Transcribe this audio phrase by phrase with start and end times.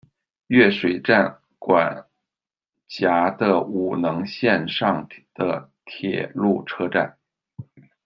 [0.47, 2.07] 越水站管
[2.87, 7.19] 辖的五能线上的铁路车站。